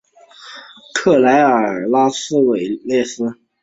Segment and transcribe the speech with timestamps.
[0.95, 3.37] 圣伊莱尔拉格拉韦勒。